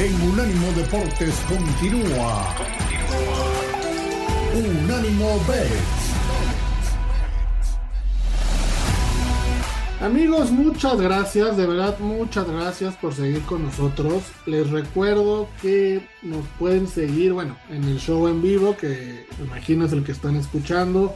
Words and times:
en 0.00 0.14
Unánimo 0.22 0.72
Deportes 0.72 1.34
continúa. 1.46 2.54
Unánimo 4.54 5.38
Bets. 5.46 6.10
Amigos, 10.00 10.50
muchas 10.50 10.98
gracias, 10.98 11.58
de 11.58 11.66
verdad 11.66 11.98
muchas 11.98 12.48
gracias 12.48 12.94
por 12.96 13.12
seguir 13.12 13.42
con 13.42 13.64
nosotros. 13.64 14.22
Les 14.46 14.70
recuerdo 14.70 15.50
que 15.60 16.08
nos 16.22 16.46
pueden 16.58 16.88
seguir, 16.88 17.34
bueno, 17.34 17.58
en 17.68 17.84
el 17.84 17.98
show 18.00 18.26
en 18.26 18.40
vivo, 18.40 18.78
que 18.78 19.26
imagino 19.38 19.84
es 19.84 19.92
el 19.92 20.02
que 20.02 20.12
están 20.12 20.36
escuchando, 20.36 21.14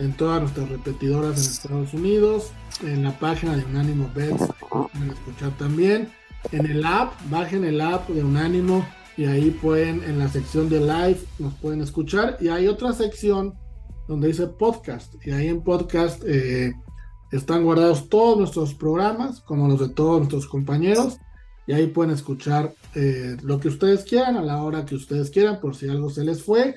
en 0.00 0.12
todas 0.12 0.40
nuestras 0.40 0.68
repetidoras 0.68 1.38
en 1.38 1.52
Estados 1.52 1.94
Unidos, 1.94 2.50
en 2.82 3.04
la 3.04 3.16
página 3.16 3.56
de 3.56 3.64
Unánimo 3.64 4.10
Bets, 4.12 4.42
pueden 4.68 5.10
escuchar 5.10 5.52
también, 5.52 6.08
en 6.52 6.66
el 6.66 6.84
app, 6.84 7.12
bajen 7.30 7.64
el 7.64 7.80
app 7.80 8.08
de 8.08 8.22
Unánimo 8.22 8.86
y 9.16 9.24
ahí 9.24 9.50
pueden, 9.50 10.02
en 10.04 10.18
la 10.18 10.28
sección 10.28 10.68
de 10.68 10.80
live, 10.80 11.20
nos 11.38 11.54
pueden 11.54 11.80
escuchar. 11.80 12.36
Y 12.40 12.48
hay 12.48 12.68
otra 12.68 12.92
sección 12.92 13.54
donde 14.06 14.28
dice 14.28 14.46
podcast. 14.46 15.14
Y 15.26 15.30
ahí 15.30 15.48
en 15.48 15.62
podcast... 15.62 16.22
Eh, 16.26 16.72
están 17.30 17.64
guardados 17.64 18.08
todos 18.08 18.38
nuestros 18.38 18.74
programas, 18.74 19.40
como 19.40 19.68
los 19.68 19.80
de 19.80 19.88
todos 19.90 20.18
nuestros 20.18 20.46
compañeros, 20.46 21.18
y 21.66 21.72
ahí 21.72 21.88
pueden 21.88 22.12
escuchar 22.12 22.74
eh, 22.94 23.36
lo 23.42 23.60
que 23.60 23.68
ustedes 23.68 24.04
quieran 24.04 24.36
a 24.36 24.42
la 24.42 24.62
hora 24.62 24.86
que 24.86 24.94
ustedes 24.94 25.30
quieran, 25.30 25.60
por 25.60 25.76
si 25.76 25.88
algo 25.88 26.08
se 26.08 26.24
les 26.24 26.42
fue. 26.42 26.76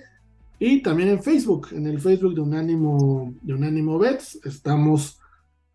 Y 0.60 0.82
también 0.82 1.10
en 1.10 1.24
Facebook, 1.24 1.70
en 1.72 1.88
el 1.88 2.02
Facebook 2.02 2.36
de 2.36 2.42
Unánimo, 2.42 3.34
de 3.42 3.54
Unánimo 3.54 3.98
Bets, 3.98 4.40
estamos 4.44 5.20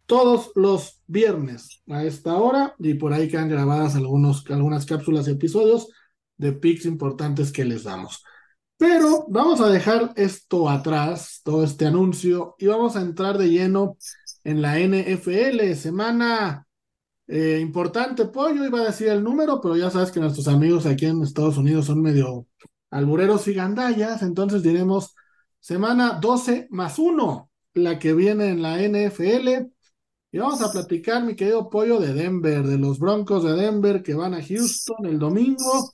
todos 0.06 0.52
los 0.54 1.02
viernes 1.06 1.82
a 1.88 2.04
esta 2.04 2.36
hora 2.36 2.74
y 2.78 2.94
por 2.94 3.12
ahí 3.12 3.28
quedan 3.28 3.48
grabadas 3.48 3.96
algunos, 3.96 4.44
algunas 4.48 4.86
cápsulas 4.86 5.28
y 5.28 5.32
episodios 5.32 5.88
de 6.36 6.52
pics 6.52 6.86
importantes 6.86 7.52
que 7.52 7.64
les 7.64 7.84
damos. 7.84 8.22
Pero 8.76 9.26
vamos 9.28 9.60
a 9.60 9.68
dejar 9.70 10.12
esto 10.16 10.68
atrás, 10.68 11.40
todo 11.44 11.64
este 11.64 11.86
anuncio, 11.86 12.54
y 12.58 12.66
vamos 12.66 12.94
a 12.96 13.00
entrar 13.00 13.38
de 13.38 13.48
lleno 13.48 13.96
en 14.44 14.60
la 14.60 14.78
NFL. 14.78 15.74
Semana 15.74 16.66
eh, 17.26 17.58
importante, 17.60 18.26
Pollo, 18.26 18.64
iba 18.64 18.80
a 18.80 18.84
decir 18.84 19.08
el 19.08 19.24
número, 19.24 19.60
pero 19.60 19.76
ya 19.76 19.90
sabes 19.90 20.12
que 20.12 20.20
nuestros 20.20 20.46
amigos 20.48 20.86
aquí 20.86 21.06
en 21.06 21.22
Estados 21.22 21.56
Unidos 21.56 21.86
son 21.86 22.02
medio 22.02 22.46
albureros 22.90 23.48
y 23.48 23.54
gandallas, 23.54 24.22
entonces 24.22 24.62
diremos 24.62 25.14
semana 25.58 26.18
12 26.20 26.68
más 26.70 26.98
1, 26.98 27.50
la 27.74 27.98
que 27.98 28.14
viene 28.14 28.50
en 28.50 28.62
la 28.62 28.80
NFL. 28.80 29.70
Y 30.32 30.38
vamos 30.38 30.60
a 30.60 30.70
platicar, 30.70 31.24
mi 31.24 31.34
querido 31.34 31.70
Pollo, 31.70 32.00
de 32.00 32.12
Denver, 32.12 32.66
de 32.66 32.78
los 32.78 32.98
Broncos 32.98 33.44
de 33.44 33.52
Denver 33.54 34.02
que 34.02 34.14
van 34.14 34.34
a 34.34 34.42
Houston 34.42 35.06
el 35.06 35.18
domingo. 35.18 35.92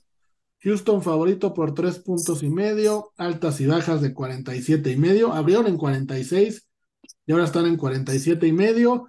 Houston 0.61 1.01
favorito 1.01 1.53
por 1.53 1.73
tres 1.73 1.99
puntos 1.99 2.41
y 2.41 2.49
medio, 2.49 3.11
altas 3.17 3.59
y 3.59 3.65
bajas 3.65 4.01
de 4.01 4.13
47 4.13 4.91
y 4.91 4.97
medio, 4.97 5.33
abrieron 5.33 5.67
en 5.67 5.77
46 5.77 6.67
y 7.25 7.31
ahora 7.31 7.45
están 7.45 7.65
en 7.65 7.77
47 7.77 8.47
y 8.47 8.53
medio. 8.53 9.07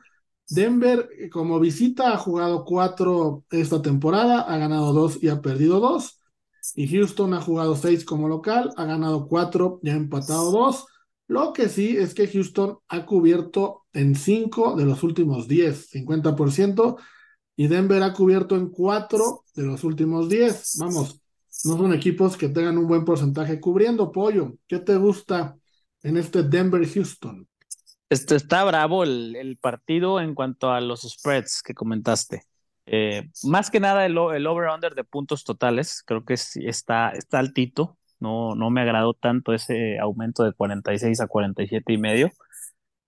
Denver, 0.48 1.08
eh, 1.18 1.30
como 1.30 1.58
visita, 1.60 2.12
ha 2.12 2.18
jugado 2.18 2.64
cuatro 2.64 3.44
esta 3.50 3.80
temporada, 3.80 4.40
ha 4.40 4.58
ganado 4.58 4.92
dos 4.92 5.22
y 5.22 5.28
ha 5.28 5.40
perdido 5.40 5.80
dos. 5.80 6.20
Y 6.74 6.88
Houston 6.88 7.34
ha 7.34 7.40
jugado 7.40 7.76
seis 7.76 8.04
como 8.04 8.28
local, 8.28 8.72
ha 8.76 8.84
ganado 8.84 9.26
cuatro 9.28 9.80
y 9.82 9.90
ha 9.90 9.94
empatado 9.94 10.50
dos. 10.50 10.86
Lo 11.26 11.52
que 11.52 11.68
sí 11.68 11.96
es 11.96 12.14
que 12.14 12.28
Houston 12.28 12.78
ha 12.88 13.06
cubierto 13.06 13.84
en 13.92 14.14
cinco 14.14 14.76
de 14.76 14.84
los 14.84 15.02
últimos 15.02 15.48
diez, 15.48 15.90
50%, 15.90 16.96
y 17.56 17.68
Denver 17.68 18.02
ha 18.02 18.12
cubierto 18.12 18.56
en 18.56 18.68
cuatro 18.68 19.44
de 19.54 19.62
los 19.62 19.84
últimos 19.84 20.28
diez. 20.28 20.76
Vamos, 20.78 21.22
no 21.64 21.78
son 21.78 21.94
equipos 21.94 22.36
que 22.36 22.48
tengan 22.48 22.76
un 22.76 22.86
buen 22.86 23.04
porcentaje 23.04 23.60
cubriendo 23.60 24.12
pollo. 24.12 24.54
¿Qué 24.66 24.80
te 24.80 24.96
gusta 24.96 25.56
en 26.02 26.16
este 26.16 26.42
Denver-Houston? 26.42 27.48
Este, 28.10 28.36
está 28.36 28.64
bravo 28.64 29.02
el, 29.02 29.58
partido 29.60 30.20
en 30.20 30.34
cuanto 30.34 30.70
a 30.70 30.80
los 30.80 31.02
spreads 31.02 31.62
que 31.62 31.74
comentaste. 31.74 32.42
Eh, 32.86 33.30
más 33.44 33.70
que 33.70 33.80
nada 33.80 34.04
el, 34.04 34.16
over-under 34.18 34.94
de 34.94 35.04
puntos 35.04 35.42
totales, 35.42 36.02
creo 36.04 36.24
que 36.24 36.34
está, 36.34 37.10
está 37.10 37.38
altito. 37.38 37.96
No, 38.20 38.54
no 38.54 38.70
me 38.70 38.80
agradó 38.82 39.14
tanto 39.14 39.52
ese 39.54 39.98
aumento 39.98 40.44
de 40.44 40.52
46 40.52 41.20
a 41.20 41.26
47 41.26 41.92
y 41.92 41.98
medio. 41.98 42.30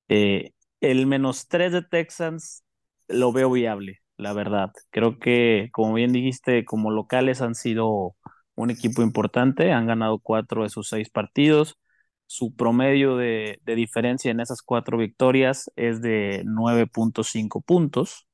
Eh, 0.09 0.53
el 0.81 1.07
menos 1.07 1.49
3 1.49 1.73
de 1.73 1.83
Texans 1.83 2.65
lo 3.09 3.33
veo 3.33 3.51
viable, 3.51 4.01
la 4.17 4.33
verdad. 4.33 4.73
Creo 4.91 5.19
que, 5.19 5.71
como 5.73 5.95
bien 5.95 6.13
dijiste, 6.13 6.65
como 6.65 6.91
locales 6.91 7.41
han 7.43 7.55
sido 7.55 8.17
un 8.55 8.71
equipo 8.71 9.03
importante, 9.03 9.73
han 9.73 9.87
ganado 9.87 10.19
cuatro 10.19 10.63
de 10.65 10.71
sus 10.71 10.89
seis 10.89 11.11
partidos 11.11 11.79
su 12.27 12.55
promedio 12.55 13.17
de, 13.17 13.61
diferencia 13.65 14.31
en 14.31 14.41
esas 14.41 14.63
cuatro 14.63 14.99
victorias 14.99 15.71
es 15.77 16.03
de 16.03 16.43
9.5 16.45 17.63
puntos. 17.63 18.26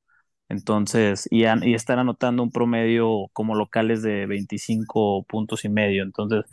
Entonces, 0.53 1.27
y, 1.31 1.45
están 1.73 1.99
anotando 1.99 2.43
un 2.43 2.51
promedio 2.51 3.27
como 3.33 3.55
locales 3.55 4.03
de 4.03 4.27
25 4.27 5.25
puntos 5.25 5.65
y 5.65 5.69
medio. 5.69 6.03
Entonces, 6.03 6.45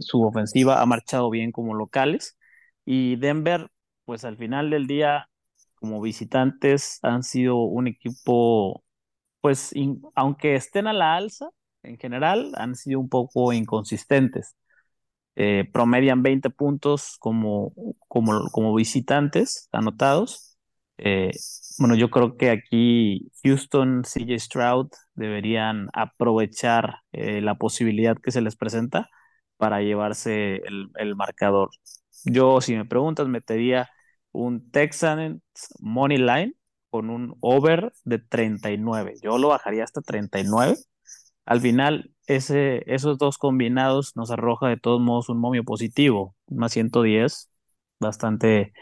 su 0.00 0.22
ofensiva 0.22 0.80
ha 0.80 0.86
marchado 0.86 1.28
bien 1.30 1.50
como 1.52 1.74
locales. 1.74 2.38
Y 2.84 3.16
Denver, 3.16 3.68
pues 4.04 4.24
al 4.24 4.36
final 4.36 4.70
del 4.70 4.86
día, 4.86 5.28
como 5.74 6.00
visitantes, 6.00 7.00
han 7.02 7.22
sido 7.24 7.56
un 7.56 7.88
equipo, 7.88 8.84
pues, 9.40 9.72
aunque 10.14 10.54
estén 10.56 10.86
a 10.86 10.92
la 10.92 11.16
alza, 11.16 11.50
en 11.82 11.98
general, 11.98 12.52
han 12.56 12.76
sido 12.76 13.00
un 13.00 13.08
poco 13.08 13.52
inconsistentes. 13.52 14.56
Eh, 15.36 15.68
promedian 15.72 16.22
20 16.22 16.50
puntos 16.50 17.16
como, 17.18 17.72
como, 18.08 18.50
como 18.52 18.74
visitantes 18.74 19.68
anotados. 19.72 20.49
Eh, 21.02 21.30
bueno, 21.78 21.94
yo 21.96 22.10
creo 22.10 22.36
que 22.36 22.50
aquí 22.50 23.30
Houston, 23.44 24.02
CJ 24.04 24.38
Stroud 24.38 24.88
deberían 25.14 25.88
aprovechar 25.94 26.96
eh, 27.12 27.40
la 27.40 27.56
posibilidad 27.56 28.16
que 28.22 28.30
se 28.32 28.42
les 28.42 28.56
presenta 28.56 29.08
para 29.56 29.80
llevarse 29.82 30.62
el, 30.64 31.16
marcador. 31.16 31.70
Yo, 32.24 32.60
si 32.60 32.76
me 32.76 32.84
preguntas, 32.84 33.28
metería 33.28 33.88
un 34.32 34.70
Texans 34.70 35.40
Money 35.80 36.18
Line 36.18 36.54
con 36.90 37.10
un 37.10 37.36
over 37.40 37.92
de 38.04 38.18
39. 38.18 39.14
Yo 39.22 39.38
lo 39.38 39.48
bajaría 39.48 39.84
hasta 39.84 40.02
39 40.02 40.76
al 41.50 41.60
final 41.60 42.12
ese, 42.28 42.84
esos 42.86 43.18
dos 43.18 43.36
combinados 43.36 44.16
nos 44.16 44.30
arroja 44.30 44.68
de 44.68 44.76
todos 44.76 45.00
modos 45.00 45.28
un 45.28 45.40
momio 45.40 45.64
positivo, 45.64 46.36
más 46.48 46.72
110, 46.72 47.50
bastante 47.98 48.72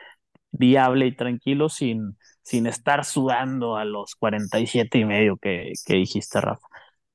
viable 0.51 1.07
y 1.07 1.17
tranquilo 1.17 1.69
sin, 1.69 2.17
sin 2.43 2.67
estar 2.67 3.05
sudando 3.05 3.77
a 3.77 3.85
los 3.85 4.15
47 4.17 4.99
y 4.99 5.05
medio 5.05 5.37
que, 5.37 5.73
que 5.87 5.95
dijiste, 5.95 6.41
Rafa. 6.41 6.67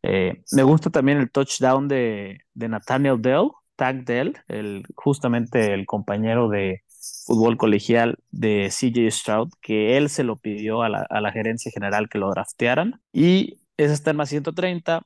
Eh, 0.03 0.44
me 0.51 0.63
gusta 0.63 0.89
también 0.89 1.17
el 1.19 1.31
touchdown 1.31 1.88
de, 1.88 2.39
de 2.53 2.69
Nathaniel 2.69 3.21
Dell, 3.21 3.49
Tag 3.75 4.03
Dell, 4.05 4.38
el, 4.47 4.83
justamente 4.95 5.73
el 5.73 5.85
compañero 5.85 6.49
de 6.49 6.83
fútbol 7.25 7.57
colegial 7.57 8.17
de 8.31 8.69
CJ 8.69 9.09
Stroud, 9.11 9.50
que 9.61 9.97
él 9.97 10.09
se 10.09 10.23
lo 10.23 10.38
pidió 10.38 10.81
a 10.83 10.89
la, 10.89 11.05
a 11.09 11.21
la 11.21 11.31
gerencia 11.31 11.71
general 11.71 12.09
que 12.09 12.17
lo 12.17 12.29
draftearan. 12.29 13.01
Y 13.11 13.59
ese 13.77 13.94
está 13.94 14.11
en 14.11 14.17
más 14.17 14.29
130. 14.29 15.03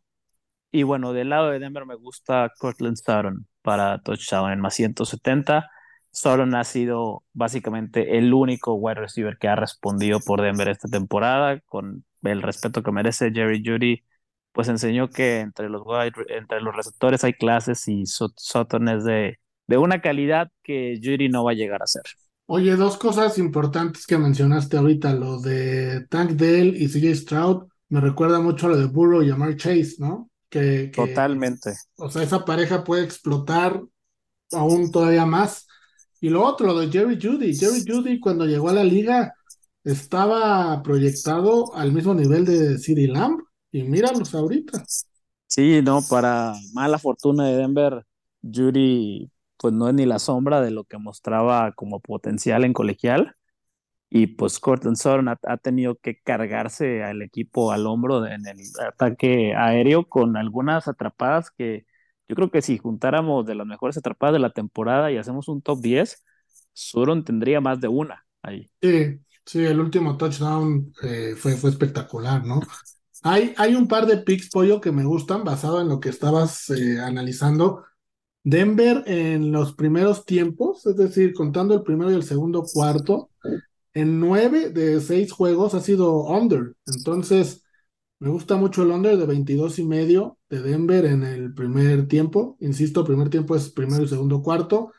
Y 0.71 0.83
bueno, 0.83 1.13
del 1.13 1.29
lado 1.29 1.49
de 1.49 1.59
Denver 1.59 1.85
me 1.85 1.95
gusta 1.95 2.51
Cortland 2.59 2.97
Sutton 2.97 3.47
para 3.61 4.01
touchdown 4.01 4.51
en 4.51 4.59
más 4.59 4.75
170. 4.75 5.69
Sutton 6.11 6.55
ha 6.55 6.63
sido 6.63 7.23
básicamente 7.33 8.17
el 8.17 8.33
único 8.33 8.73
wide 8.73 9.01
receiver 9.01 9.37
que 9.37 9.47
ha 9.47 9.55
respondido 9.55 10.19
por 10.19 10.41
Denver 10.41 10.67
esta 10.67 10.87
temporada, 10.87 11.59
con 11.61 12.05
el 12.23 12.41
respeto 12.41 12.83
que 12.83 12.91
merece 12.91 13.31
Jerry 13.31 13.63
Judy, 13.63 14.03
pues 14.51 14.67
enseñó 14.67 15.09
que 15.09 15.39
entre 15.39 15.69
los, 15.69 15.83
entre 16.29 16.61
los 16.61 16.75
receptores 16.75 17.23
hay 17.23 17.33
clases 17.33 17.87
y 17.87 18.05
Sutton 18.05 18.87
es 18.89 19.03
de, 19.03 19.39
de 19.67 19.77
una 19.77 20.01
calidad 20.01 20.49
que 20.63 20.99
Judy 21.01 21.29
no 21.29 21.43
va 21.43 21.51
a 21.51 21.55
llegar 21.55 21.83
a 21.83 21.87
ser. 21.87 22.03
Oye, 22.47 22.75
dos 22.75 22.97
cosas 22.97 23.37
importantes 23.37 24.07
que 24.07 24.17
mencionaste 24.17 24.77
ahorita, 24.77 25.13
lo 25.13 25.39
de 25.39 26.07
Tank 26.09 26.31
Dell 26.31 26.81
y 26.81 26.87
CJ 26.87 27.15
Stroud, 27.15 27.67
me 27.89 27.99
recuerda 27.99 28.39
mucho 28.39 28.67
a 28.67 28.69
lo 28.69 28.77
de 28.77 28.85
Burrow 28.85 29.21
y 29.21 29.29
Amar 29.29 29.57
Chase, 29.57 29.95
¿no? 29.99 30.29
Que, 30.49 30.91
Totalmente. 30.95 31.73
O 31.97 32.09
sea, 32.09 32.23
esa 32.23 32.45
pareja 32.45 32.85
puede 32.85 33.03
explotar 33.03 33.81
aún 34.53 34.91
todavía 34.91 35.25
más. 35.25 35.67
Y 36.21 36.29
lo 36.29 36.43
otro, 36.43 36.77
de 36.77 36.89
Jerry 36.89 37.19
Judy. 37.21 37.55
Jerry 37.55 37.83
Judy 37.87 38.19
cuando 38.19 38.45
llegó 38.45 38.69
a 38.69 38.73
la 38.73 38.83
liga 38.83 39.33
estaba 39.83 40.81
proyectado 40.83 41.73
al 41.75 41.91
mismo 41.91 42.13
nivel 42.13 42.45
de 42.45 42.77
CD 42.77 43.07
Lamb. 43.07 43.41
Y 43.71 43.83
míralos 43.83 44.33
ahorita. 44.33 44.83
Sí, 45.45 45.81
no, 45.81 46.01
para 46.09 46.53
mala 46.73 46.97
fortuna 46.97 47.47
de 47.47 47.57
Denver, 47.57 48.05
Judy 48.41 49.29
pues 49.57 49.73
no 49.73 49.89
es 49.89 49.95
ni 49.95 50.05
la 50.05 50.19
sombra 50.19 50.61
de 50.61 50.71
lo 50.71 50.83
que 50.83 50.97
mostraba 50.97 51.71
como 51.73 51.99
potencial 51.99 52.63
en 52.63 52.73
colegial. 52.73 53.35
y 54.09 54.27
pues 54.27 54.53
Sutton 54.53 55.27
ha, 55.27 55.39
ha, 55.43 55.57
tenido 55.57 55.95
que 55.95 56.21
cargarse 56.21 57.03
al 57.03 57.21
equipo 57.21 57.71
al 57.71 57.87
hombro 57.87 58.25
en 58.25 58.47
el 58.47 58.57
ataque 58.87 59.53
aéreo 59.55 60.07
con 60.07 60.37
algunas 60.37 60.87
atrapadas 60.87 61.51
que 61.51 61.85
yo 62.27 62.35
creo 62.35 62.51
que 62.51 62.61
si 62.61 62.77
juntáramos 62.77 63.45
de 63.45 63.55
las 63.55 63.65
mejores 63.65 63.97
atrapadas 63.97 64.33
de 64.33 64.39
la 64.39 64.49
temporada 64.51 65.11
y 65.11 65.17
hacemos 65.17 65.47
un 65.47 65.61
top 65.61 65.81
10, 65.81 66.23
Sutton 66.73 67.23
tendría 67.23 67.61
más 67.61 67.79
de 67.79 67.87
una 67.87 68.25
ahí. 68.41 68.69
Sí, 68.81 69.19
sí, 69.45 69.65
el 69.65 69.79
último 69.79 70.17
touchdown 70.17 70.93
eh, 71.03 71.35
fue, 71.37 71.55
fue 71.55 71.69
espectacular, 71.69 72.45
¿no? 72.45 72.59
Hay, 73.23 73.53
hay 73.57 73.75
un 73.75 73.87
par 73.87 74.05
de 74.05 74.17
picks, 74.17 74.49
Pollo, 74.49 74.79
que 74.79 74.91
me 74.91 75.03
gustan, 75.03 75.43
basado 75.43 75.81
en 75.81 75.87
lo 75.87 75.99
que 75.99 76.09
estabas 76.09 76.69
eh, 76.69 76.99
analizando. 76.99 77.83
Denver 78.43 79.03
en 79.07 79.51
los 79.51 79.73
primeros 79.73 80.25
tiempos, 80.25 80.85
es 80.85 80.95
decir, 80.95 81.33
contando 81.33 81.73
el 81.73 81.83
primero 81.83 82.11
y 82.11 82.15
el 82.15 82.23
segundo 82.23 82.63
cuarto, 82.63 83.29
en 83.93 84.19
nueve 84.19 84.69
de 84.69 85.01
seis 85.01 85.31
juegos 85.31 85.73
ha 85.73 85.81
sido 85.81 86.23
under. 86.25 86.75
Entonces, 86.85 87.63
me 88.19 88.29
gusta 88.29 88.55
mucho 88.55 88.83
el 88.83 88.91
under 88.91 89.17
de 89.17 89.25
22 89.25 89.79
y 89.79 89.85
medio 89.85 90.36
de 90.49 90.61
Denver 90.61 91.05
en 91.05 91.23
el 91.23 91.53
primer 91.53 92.07
tiempo. 92.07 92.57
Insisto, 92.59 93.03
primer 93.03 93.29
tiempo 93.29 93.55
es 93.55 93.69
primero 93.69 94.03
y 94.03 94.07
segundo 94.07 94.41
cuarto. 94.41 94.91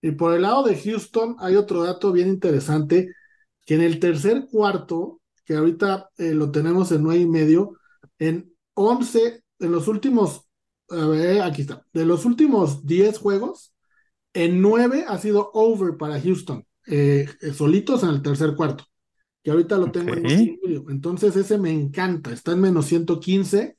Y 0.00 0.12
por 0.12 0.34
el 0.34 0.42
lado 0.42 0.62
de 0.64 0.76
Houston 0.76 1.36
hay 1.40 1.56
otro 1.56 1.82
dato 1.82 2.12
bien 2.12 2.28
interesante, 2.28 3.12
que 3.66 3.74
en 3.74 3.82
el 3.82 3.98
tercer 3.98 4.46
cuarto, 4.50 5.20
que 5.44 5.56
ahorita 5.56 6.10
eh, 6.18 6.34
lo 6.34 6.50
tenemos 6.50 6.92
en 6.92 7.02
nueve 7.02 7.20
y 7.20 7.26
medio, 7.26 7.78
en 8.18 8.52
11, 8.74 9.42
en 9.58 9.72
los 9.72 9.88
últimos, 9.88 10.46
a 10.90 11.06
ver, 11.06 11.42
aquí 11.42 11.62
está, 11.62 11.84
de 11.92 12.04
los 12.06 12.24
últimos 12.24 12.86
10 12.86 13.18
juegos, 13.18 13.74
en 14.32 14.62
nueve 14.62 15.04
ha 15.08 15.18
sido 15.18 15.50
over 15.52 15.96
para 15.96 16.20
Houston. 16.20 16.64
Eh, 16.86 17.26
solitos 17.54 18.02
en 18.02 18.10
el 18.10 18.22
tercer 18.22 18.54
cuarto, 18.54 18.84
que 19.42 19.50
ahorita 19.50 19.76
lo 19.76 19.90
tengo 19.90 20.14
en 20.14 20.22
medio. 20.22 20.90
Entonces 20.90 21.36
ese 21.36 21.58
me 21.58 21.72
encanta, 21.72 22.32
está 22.32 22.52
en 22.52 22.60
menos 22.60 22.86
115. 22.86 23.77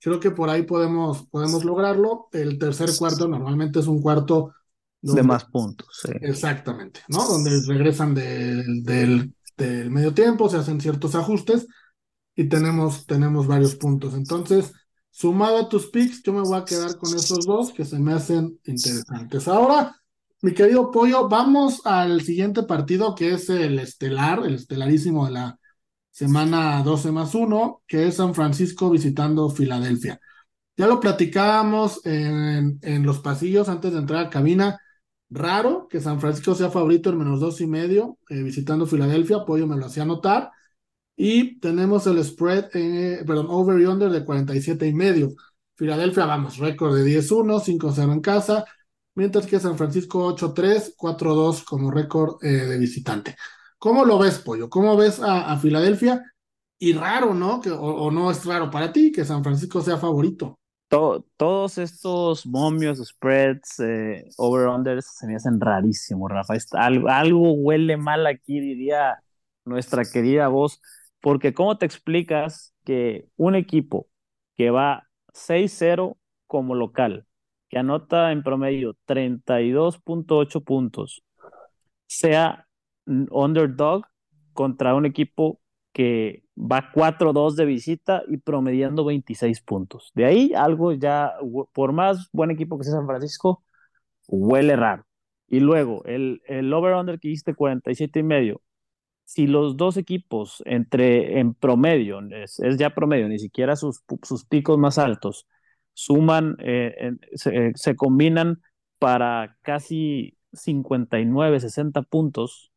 Creo 0.00 0.18
que 0.18 0.30
por 0.30 0.48
ahí 0.48 0.62
podemos, 0.62 1.26
podemos 1.28 1.64
lograrlo. 1.64 2.28
El 2.32 2.58
tercer 2.58 2.90
cuarto 2.98 3.28
normalmente 3.28 3.80
es 3.80 3.86
un 3.86 4.00
cuarto 4.00 4.54
de 5.02 5.22
más 5.22 5.44
puntos. 5.44 5.88
Exactamente, 6.20 7.00
¿no? 7.08 7.26
Donde 7.26 7.60
regresan 7.66 8.14
del, 8.14 8.82
del, 8.82 9.34
del, 9.56 9.90
medio 9.90 10.14
tiempo, 10.14 10.48
se 10.48 10.56
hacen 10.56 10.80
ciertos 10.80 11.14
ajustes 11.14 11.66
y 12.34 12.48
tenemos, 12.48 13.06
tenemos 13.06 13.46
varios 13.46 13.76
puntos. 13.76 14.14
Entonces, 14.14 14.72
sumado 15.10 15.58
a 15.58 15.68
tus 15.68 15.90
picks, 15.90 16.22
yo 16.22 16.32
me 16.32 16.40
voy 16.40 16.58
a 16.58 16.64
quedar 16.64 16.96
con 16.96 17.14
esos 17.14 17.44
dos 17.44 17.72
que 17.72 17.84
se 17.84 17.98
me 17.98 18.12
hacen 18.12 18.58
interesantes. 18.64 19.48
Ahora, 19.48 19.96
mi 20.42 20.54
querido 20.54 20.90
Pollo, 20.90 21.28
vamos 21.28 21.82
al 21.84 22.22
siguiente 22.22 22.62
partido 22.62 23.14
que 23.14 23.34
es 23.34 23.50
el 23.50 23.78
estelar, 23.78 24.46
el 24.46 24.54
estelarísimo 24.54 25.26
de 25.26 25.32
la 25.32 25.59
semana 26.20 26.82
12 26.82 27.12
más 27.12 27.34
1, 27.34 27.82
que 27.86 28.06
es 28.06 28.16
San 28.16 28.34
Francisco 28.34 28.90
visitando 28.90 29.48
Filadelfia. 29.48 30.20
Ya 30.76 30.86
lo 30.86 31.00
platicábamos 31.00 32.04
en, 32.04 32.78
en, 32.82 33.02
los 33.04 33.20
pasillos 33.20 33.70
antes 33.70 33.92
de 33.92 34.00
entrar 34.00 34.26
a 34.26 34.30
cabina. 34.30 34.78
Raro 35.30 35.88
que 35.88 36.00
San 36.00 36.20
Francisco 36.20 36.54
sea 36.54 36.70
favorito 36.70 37.08
en 37.08 37.18
menos 37.18 37.40
dos 37.40 37.60
y 37.62 37.66
medio 37.66 38.18
eh, 38.28 38.42
visitando 38.42 38.86
Filadelfia. 38.86 39.44
Pollo 39.46 39.66
me 39.66 39.76
lo 39.76 39.86
hacía 39.86 40.04
notar. 40.04 40.50
Y 41.16 41.58
tenemos 41.60 42.06
el 42.06 42.22
spread, 42.22 42.66
eh, 42.74 43.24
perdón, 43.26 43.46
over 43.48 43.80
y 43.80 43.86
under 43.86 44.10
de 44.10 44.24
47 44.24 44.86
y 44.86 44.92
medio. 44.92 45.30
Filadelfia, 45.76 46.26
vamos, 46.26 46.58
récord 46.58 46.96
de 46.96 47.04
10-1, 47.04 47.60
5-0 47.60 48.12
en 48.12 48.20
casa 48.20 48.64
mientras 49.14 49.46
que 49.46 49.60
San 49.60 49.76
Francisco 49.78 50.26
8-3, 50.36 50.94
4-2 50.96 51.64
como 51.64 51.90
récord 51.90 52.42
eh, 52.44 52.48
de 52.66 52.78
visitante. 52.78 53.36
¿Cómo 53.80 54.04
lo 54.04 54.18
ves, 54.18 54.38
Pollo? 54.38 54.68
¿Cómo 54.68 54.94
ves 54.94 55.22
a, 55.22 55.56
Filadelfia? 55.56 56.22
Y 56.78 56.92
raro, 56.92 57.32
¿no? 57.32 57.60
O, 57.60 58.10
no 58.10 58.30
es 58.30 58.44
raro 58.44 58.70
para 58.70 58.92
ti 58.92 59.10
que 59.10 59.24
San 59.24 59.42
Francisco 59.42 59.80
sea 59.80 59.96
favorito. 59.96 60.60
todos 60.88 61.78
estos 61.78 62.44
momios, 62.44 62.98
spreads, 62.98 63.80
eh, 63.80 64.28
over-unders 64.36 65.06
se 65.16 65.26
me 65.26 65.36
hacen 65.36 65.58
rarísimos, 65.58 66.30
Rafa. 66.30 66.54
algo 67.08 67.52
huele 67.54 67.96
mal 67.96 68.26
aquí, 68.26 68.60
diría 68.60 69.22
nuestra 69.64 70.04
querida 70.04 70.48
voz, 70.48 70.82
porque 71.22 71.54
¿cómo 71.54 71.78
te 71.78 71.86
explicas 71.86 72.74
que 72.84 73.28
un 73.36 73.54
equipo 73.54 74.08
que 74.58 74.70
va 74.70 75.08
6-0 75.32 76.18
como 76.46 76.74
local, 76.74 77.26
que 77.70 77.78
anota 77.78 78.30
en 78.30 78.42
promedio 78.42 78.94
32.8 79.06 80.64
puntos, 80.64 81.22
sea 82.06 82.66
underdog 83.06 84.04
contra 84.52 84.94
un 84.94 85.06
equipo 85.06 85.60
que 85.92 86.44
va 86.56 86.92
4-2 86.92 87.56
de 87.56 87.64
visita 87.64 88.22
y 88.28 88.36
promediando 88.38 89.04
26 89.04 89.60
puntos. 89.62 90.12
De 90.14 90.24
ahí 90.24 90.52
algo 90.54 90.92
ya, 90.92 91.32
por 91.72 91.92
más 91.92 92.28
buen 92.32 92.50
equipo 92.50 92.78
que 92.78 92.84
sea 92.84 92.94
San 92.94 93.06
Francisco, 93.06 93.64
huele 94.28 94.76
raro. 94.76 95.06
Y 95.48 95.60
luego, 95.60 96.04
el, 96.04 96.42
el 96.46 96.72
over-under 96.72 97.18
que 97.18 97.28
hiciste 97.28 97.54
47 97.54 98.20
y 98.20 98.22
medio, 98.22 98.62
si 99.24 99.46
los 99.46 99.76
dos 99.76 99.96
equipos 99.96 100.62
entre 100.66 101.38
en 101.40 101.54
promedio, 101.54 102.20
es, 102.30 102.58
es 102.60 102.76
ya 102.78 102.90
promedio, 102.94 103.28
ni 103.28 103.38
siquiera 103.38 103.76
sus, 103.76 104.02
sus 104.22 104.44
picos 104.44 104.78
más 104.78 104.98
altos, 104.98 105.46
suman, 105.94 106.56
eh, 106.60 107.12
eh, 107.46 107.72
se, 107.74 107.96
combinan 107.96 108.60
para 108.98 109.56
casi 109.62 110.36
59, 110.52 111.60
60 111.60 112.02
puntos 112.02 112.69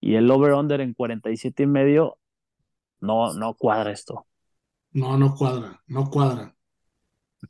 y 0.00 0.14
el 0.16 0.30
over-under 0.30 0.80
en 0.80 0.94
47 0.94 1.64
y 1.64 1.66
medio, 1.66 2.18
no, 3.00 3.34
no 3.34 3.54
cuadra 3.54 3.92
esto. 3.92 4.26
No, 4.92 5.16
no 5.16 5.34
cuadra, 5.34 5.80
no 5.86 6.10
cuadra. 6.10 6.54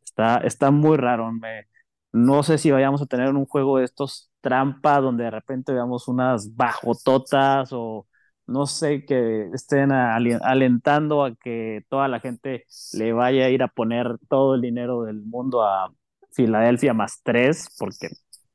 Está, 0.04 0.38
está 0.38 0.70
muy 0.70 0.96
raro. 0.96 1.30
Me, 1.32 1.66
no 2.12 2.42
sé 2.42 2.58
si 2.58 2.70
vayamos 2.70 3.02
a 3.02 3.06
tener 3.06 3.28
un 3.34 3.46
juego 3.46 3.78
de 3.78 3.84
estos 3.84 4.30
trampa 4.40 5.00
donde 5.00 5.24
de 5.24 5.30
repente 5.30 5.72
veamos 5.72 6.08
unas 6.08 6.54
bajototas 6.54 7.70
o 7.72 8.06
no 8.46 8.66
sé, 8.66 9.04
que 9.04 9.48
estén 9.54 9.92
alentando 9.92 11.24
a 11.24 11.36
que 11.36 11.84
toda 11.88 12.08
la 12.08 12.18
gente 12.18 12.66
le 12.94 13.12
vaya 13.12 13.44
a 13.44 13.50
ir 13.50 13.62
a 13.62 13.68
poner 13.68 14.18
todo 14.28 14.56
el 14.56 14.60
dinero 14.60 15.02
del 15.04 15.22
mundo 15.22 15.62
a 15.62 15.92
Filadelfia 16.32 16.92
más 16.92 17.20
tres, 17.22 17.68
porque 17.78 18.08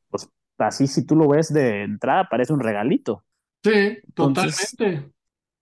pues 0.10 0.30
así 0.58 0.88
si 0.88 1.06
tú 1.06 1.16
lo 1.16 1.30
ves 1.30 1.54
de 1.54 1.84
entrada 1.84 2.28
parece 2.30 2.52
un 2.54 2.60
regalito. 2.60 3.24
Sí, 3.66 3.98
totalmente. 4.14 5.12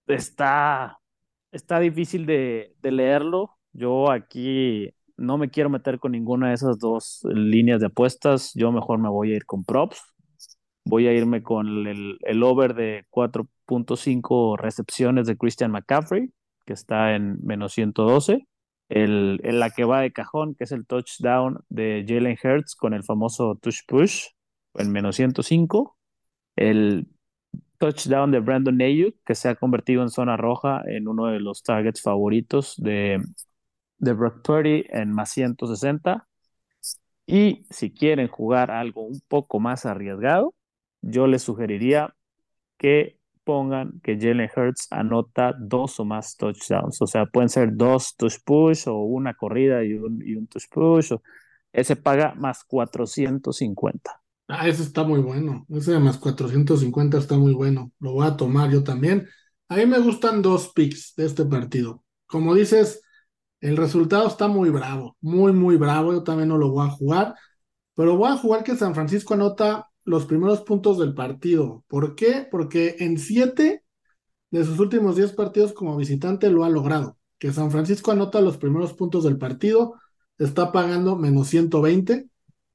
está, 0.07 0.99
está 1.53 1.79
difícil 1.79 2.25
de, 2.25 2.75
de 2.81 2.91
leerlo. 2.91 3.57
Yo 3.71 4.11
aquí 4.11 4.93
no 5.15 5.37
me 5.37 5.49
quiero 5.49 5.69
meter 5.69 5.99
con 5.99 6.11
ninguna 6.11 6.49
de 6.49 6.55
esas 6.55 6.77
dos 6.79 7.21
líneas 7.23 7.79
de 7.79 7.85
apuestas. 7.85 8.51
Yo 8.55 8.73
mejor 8.73 8.99
me 8.99 9.07
voy 9.07 9.31
a 9.31 9.37
ir 9.37 9.45
con 9.45 9.63
props. 9.63 10.01
Voy 10.83 11.07
a 11.07 11.13
irme 11.13 11.43
con 11.43 11.87
el, 11.87 12.17
el 12.23 12.43
over 12.43 12.73
de 12.75 13.05
4.5 13.09 14.57
recepciones 14.57 15.25
de 15.25 15.37
Christian 15.37 15.71
McCaffrey, 15.71 16.29
que 16.65 16.73
está 16.73 17.15
en 17.15 17.37
menos 17.41 17.71
112. 17.71 18.45
El, 18.89 19.39
en 19.43 19.59
la 19.61 19.69
que 19.69 19.85
va 19.85 20.01
de 20.01 20.11
cajón, 20.11 20.55
que 20.55 20.65
es 20.65 20.73
el 20.73 20.85
touchdown 20.85 21.61
de 21.69 22.03
Jalen 22.05 22.37
Hurts 22.43 22.75
con 22.75 22.93
el 22.93 23.05
famoso 23.05 23.57
touch 23.61 23.79
push, 23.87 24.25
en 24.73 24.91
menos 24.91 25.15
105. 25.15 25.97
El 26.57 27.07
touchdown 27.83 28.31
de 28.31 28.39
Brandon 28.39 28.81
Ayuk, 28.81 29.13
que 29.25 29.35
se 29.35 29.49
ha 29.49 29.55
convertido 29.55 30.03
en 30.03 30.09
zona 30.09 30.37
roja 30.37 30.81
en 30.87 31.09
uno 31.09 31.27
de 31.27 31.41
los 31.41 31.63
targets 31.63 32.01
favoritos 32.01 32.75
de, 32.77 33.21
de 33.97 34.13
Brock 34.13 34.41
Purdy 34.41 34.85
en 34.89 35.11
más 35.11 35.31
160. 35.31 36.25
Y 37.25 37.65
si 37.69 37.93
quieren 37.93 38.29
jugar 38.29 38.71
algo 38.71 39.03
un 39.03 39.19
poco 39.27 39.59
más 39.59 39.85
arriesgado, 39.85 40.53
yo 41.01 41.27
les 41.27 41.43
sugeriría 41.43 42.15
que 42.77 43.19
pongan 43.43 43.99
que 44.01 44.17
Jalen 44.17 44.49
Hurts 44.55 44.87
anota 44.89 45.53
dos 45.59 45.99
o 45.99 46.05
más 46.05 46.37
touchdowns. 46.37 47.01
O 47.01 47.07
sea, 47.07 47.25
pueden 47.25 47.49
ser 47.49 47.75
dos 47.75 48.15
touch 48.15 48.37
push 48.45 48.87
o 48.87 48.95
una 49.03 49.33
corrida 49.33 49.83
y 49.83 49.93
un, 49.95 50.21
y 50.25 50.35
un 50.35 50.47
touch 50.47 50.69
push. 50.69 51.11
ese 51.73 51.97
paga 51.97 52.33
más 52.35 52.63
450. 52.63 54.22
Ah, 54.47 54.67
ese 54.67 54.83
está 54.83 55.03
muy 55.03 55.19
bueno. 55.21 55.65
Ese 55.69 55.93
de 55.93 55.99
más 55.99 56.17
450 56.17 57.17
está 57.17 57.37
muy 57.37 57.53
bueno. 57.53 57.91
Lo 57.99 58.13
voy 58.13 58.27
a 58.27 58.35
tomar 58.37 58.69
yo 58.71 58.83
también. 58.83 59.27
A 59.69 59.77
mí 59.77 59.85
me 59.85 59.99
gustan 59.99 60.41
dos 60.41 60.69
picks 60.73 61.15
de 61.15 61.25
este 61.25 61.45
partido. 61.45 62.03
Como 62.27 62.53
dices, 62.53 63.01
el 63.61 63.77
resultado 63.77 64.27
está 64.27 64.47
muy 64.47 64.69
bravo, 64.69 65.17
muy, 65.21 65.53
muy 65.53 65.77
bravo. 65.77 66.13
Yo 66.13 66.23
también 66.23 66.49
no 66.49 66.57
lo 66.57 66.71
voy 66.71 66.87
a 66.87 66.91
jugar, 66.91 67.35
pero 67.95 68.17
voy 68.17 68.31
a 68.31 68.37
jugar 68.37 68.63
que 68.63 68.75
San 68.75 68.95
Francisco 68.95 69.33
anota 69.35 69.89
los 70.05 70.25
primeros 70.25 70.61
puntos 70.61 70.99
del 70.99 71.13
partido. 71.15 71.85
¿Por 71.87 72.15
qué? 72.15 72.47
Porque 72.49 72.97
en 72.99 73.17
siete 73.19 73.83
de 74.51 74.65
sus 74.65 74.79
últimos 74.79 75.15
diez 75.15 75.33
partidos 75.33 75.73
como 75.73 75.97
visitante 75.97 76.49
lo 76.49 76.63
ha 76.63 76.69
logrado. 76.69 77.17
Que 77.39 77.51
San 77.53 77.71
Francisco 77.71 78.11
anota 78.11 78.41
los 78.41 78.57
primeros 78.57 78.93
puntos 78.93 79.23
del 79.25 79.37
partido, 79.37 79.95
está 80.37 80.71
pagando 80.71 81.15
menos 81.17 81.47
120. 81.49 82.29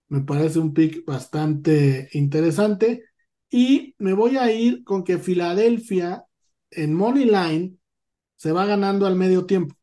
Me 0.08 0.20
parece 0.22 0.58
un 0.58 0.72
pick 0.72 1.04
bastante 1.04 2.08
interesante. 2.12 3.04
Y 3.50 3.94
me 3.98 4.12
voy 4.12 4.36
a 4.36 4.50
ir 4.52 4.84
con 4.84 5.04
que 5.04 5.18
Filadelfia 5.18 6.24
en 6.70 6.94
Money 6.94 7.24
Line 7.24 7.76
se 8.36 8.52
va 8.52 8.66
ganando 8.66 9.06
al 9.06 9.16
medio 9.16 9.46
tiempo. 9.46 9.74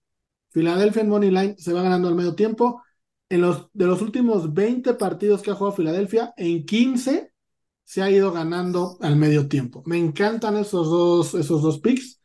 Filadelfia 0.50 1.02
en 1.02 1.10
Money 1.10 1.32
Line 1.32 1.56
se 1.58 1.74
va 1.74 1.82
ganando 1.82 2.08
al 2.08 2.16
medio 2.16 2.36
tiempo. 2.36 2.84
En 3.28 3.42
los, 3.42 3.70
de 3.74 3.88
los 3.88 4.02
últimos 4.02 4.54
20 4.54 4.94
partidos 4.94 5.42
que 5.42 5.52
ha 5.52 5.56
jugado 5.56 5.76
Filadelfia, 5.76 6.34
en 6.38 6.66
15 6.66 7.34
se 7.84 8.02
ha 8.02 8.10
ido 8.10 8.32
ganando 8.32 8.98
al 9.02 9.16
medio 9.16 9.48
tiempo. 9.48 9.84
Me 9.86 9.98
encantan 9.98 10.58
esos 10.58 10.90
dos, 10.90 11.34
esos 11.36 11.62
dos 11.62 11.80
picks, 11.80 12.20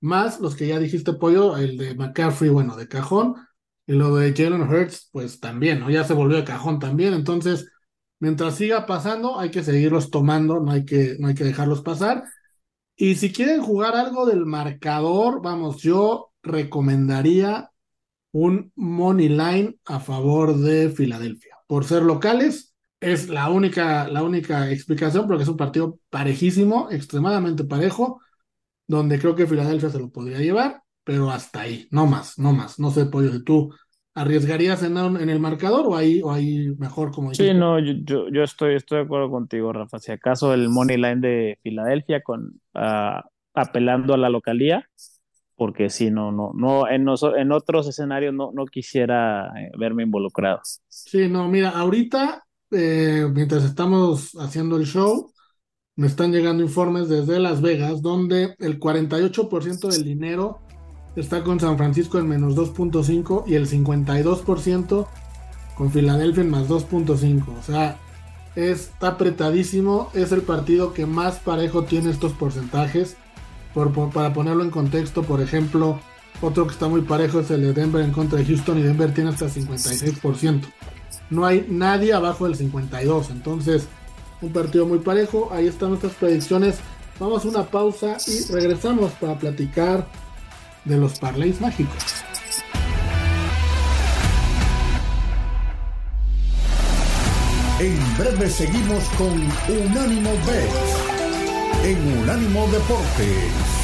más 0.00 0.40
los 0.40 0.56
que 0.56 0.66
ya 0.66 0.78
dijiste, 0.78 1.14
Pollo, 1.14 1.56
el 1.56 1.76
de 1.76 1.94
McCaffrey, 1.94 2.50
bueno, 2.50 2.76
de 2.76 2.88
cajón, 2.88 3.36
y 3.86 3.92
lo 3.92 4.16
de 4.16 4.34
Jalen 4.34 4.62
Hurts, 4.62 5.08
pues 5.12 5.40
también, 5.40 5.80
¿no? 5.80 5.90
Ya 5.90 6.04
se 6.04 6.14
volvió 6.14 6.36
de 6.36 6.44
cajón 6.44 6.78
también, 6.78 7.14
entonces, 7.14 7.70
mientras 8.20 8.56
siga 8.56 8.86
pasando, 8.86 9.38
hay 9.38 9.50
que 9.50 9.62
seguirlos 9.62 10.10
tomando, 10.10 10.60
no 10.60 10.70
hay 10.72 10.84
que, 10.84 11.16
no 11.18 11.28
hay 11.28 11.34
que 11.34 11.44
dejarlos 11.44 11.82
pasar. 11.82 12.24
Y 12.96 13.16
si 13.16 13.32
quieren 13.32 13.62
jugar 13.62 13.96
algo 13.96 14.26
del 14.26 14.46
marcador, 14.46 15.42
vamos, 15.42 15.82
yo 15.82 16.32
recomendaría 16.42 17.70
un 18.32 18.72
money 18.76 19.28
line 19.28 19.76
a 19.84 20.00
favor 20.00 20.56
de 20.56 20.90
Filadelfia. 20.90 21.56
Por 21.66 21.84
ser 21.84 22.02
locales, 22.02 22.74
es 23.00 23.28
la 23.28 23.50
única, 23.50 24.08
la 24.08 24.22
única 24.22 24.70
explicación, 24.70 25.26
porque 25.26 25.42
es 25.42 25.48
un 25.48 25.56
partido 25.56 25.98
parejísimo, 26.10 26.88
extremadamente 26.90 27.64
parejo, 27.64 28.20
donde 28.86 29.18
creo 29.18 29.34
que 29.34 29.46
Filadelfia 29.46 29.90
se 29.90 29.98
lo 29.98 30.10
podría 30.10 30.38
llevar, 30.38 30.83
pero 31.04 31.30
hasta 31.30 31.62
ahí, 31.62 31.86
no 31.90 32.06
más, 32.06 32.38
no 32.38 32.52
más. 32.52 32.78
No 32.78 32.90
sé, 32.90 33.06
Pollo, 33.06 33.30
si 33.32 33.44
tú 33.44 33.72
arriesgarías 34.14 34.82
en, 34.82 34.96
en 34.96 35.28
el 35.28 35.40
marcador 35.40 35.86
o 35.86 35.96
ahí, 35.96 36.22
o 36.22 36.30
ahí 36.32 36.74
mejor 36.78 37.10
como 37.10 37.34
Sí, 37.34 37.52
no, 37.52 37.78
yo, 37.78 38.28
yo, 38.30 38.42
estoy, 38.42 38.76
estoy 38.76 38.98
de 38.98 39.04
acuerdo 39.04 39.30
contigo, 39.30 39.72
Rafa. 39.72 39.98
Si 39.98 40.12
acaso 40.12 40.54
el 40.54 40.68
money 40.68 40.96
line 40.96 41.20
de 41.20 41.58
Filadelfia 41.62 42.22
con 42.22 42.60
uh, 42.74 43.20
apelando 43.54 44.14
a 44.14 44.18
la 44.18 44.28
localía, 44.28 44.88
porque 45.56 45.90
si 45.90 46.10
no, 46.10 46.32
no, 46.32 46.52
no, 46.54 46.88
en, 46.88 47.06
en 47.36 47.52
otros 47.52 47.88
escenarios 47.88 48.34
no, 48.34 48.50
no 48.52 48.66
quisiera 48.66 49.48
eh, 49.60 49.70
verme 49.78 50.04
involucrado. 50.04 50.60
Sí, 50.88 51.28
no, 51.28 51.48
mira, 51.48 51.70
ahorita, 51.70 52.44
eh, 52.70 53.26
mientras 53.32 53.64
estamos 53.64 54.32
haciendo 54.38 54.76
el 54.76 54.86
show, 54.86 55.32
me 55.96 56.08
están 56.08 56.32
llegando 56.32 56.62
informes 56.62 57.08
desde 57.08 57.38
Las 57.38 57.60
Vegas, 57.62 58.02
donde 58.02 58.56
el 58.58 58.80
48% 58.80 59.88
del 59.88 60.02
dinero 60.02 60.63
está 61.16 61.44
con 61.44 61.60
San 61.60 61.76
Francisco 61.76 62.18
en 62.18 62.28
menos 62.28 62.56
2.5 62.56 63.44
y 63.46 63.54
el 63.54 63.68
52% 63.68 65.06
con 65.76 65.90
Filadelfia 65.90 66.42
en 66.42 66.50
más 66.50 66.68
2.5. 66.68 67.44
O 67.58 67.62
sea, 67.62 67.98
está 68.56 69.08
apretadísimo. 69.08 70.10
Es 70.14 70.32
el 70.32 70.42
partido 70.42 70.92
que 70.92 71.06
más 71.06 71.36
parejo 71.36 71.84
tiene 71.84 72.10
estos 72.10 72.32
porcentajes. 72.32 73.16
Por, 73.72 73.92
para 74.10 74.32
ponerlo 74.32 74.62
en 74.62 74.70
contexto, 74.70 75.24
por 75.24 75.40
ejemplo, 75.40 75.98
otro 76.40 76.66
que 76.66 76.72
está 76.72 76.86
muy 76.86 77.00
parejo 77.02 77.40
es 77.40 77.50
el 77.50 77.62
de 77.62 77.72
Denver 77.72 78.04
en 78.04 78.12
contra 78.12 78.38
de 78.38 78.44
Houston 78.44 78.78
y 78.78 78.82
Denver 78.82 79.12
tiene 79.12 79.30
hasta 79.30 79.46
56%. 79.46 80.62
No 81.30 81.44
hay 81.44 81.66
nadie 81.68 82.12
abajo 82.12 82.46
del 82.48 82.56
52%. 82.56 83.30
Entonces, 83.30 83.88
un 84.40 84.52
partido 84.52 84.86
muy 84.86 84.98
parejo. 84.98 85.48
Ahí 85.52 85.66
están 85.66 85.88
nuestras 85.88 86.14
predicciones. 86.14 86.78
Vamos 87.18 87.44
a 87.44 87.48
una 87.48 87.64
pausa 87.64 88.16
y 88.26 88.52
regresamos 88.52 89.12
para 89.12 89.38
platicar 89.38 90.06
de 90.84 90.96
los 90.96 91.18
parlays 91.18 91.60
mágicos. 91.60 92.24
En 97.80 98.16
breve 98.16 98.48
seguimos 98.48 99.04
con 99.18 99.32
Unánimo 99.68 100.30
Bet 100.46 101.04
en 101.84 102.18
Unánimo 102.18 102.66
Deportes. 102.68 103.74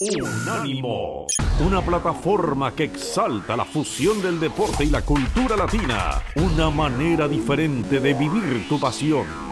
Unánimo, 0.00 1.26
una 1.60 1.80
plataforma 1.80 2.72
que 2.72 2.84
exalta 2.84 3.56
la 3.56 3.64
fusión 3.64 4.20
del 4.20 4.40
deporte 4.40 4.84
y 4.84 4.90
la 4.90 5.02
cultura 5.02 5.56
latina, 5.56 6.22
una 6.34 6.70
manera 6.70 7.28
diferente 7.28 8.00
de 8.00 8.12
vivir 8.12 8.68
tu 8.68 8.80
pasión. 8.80 9.45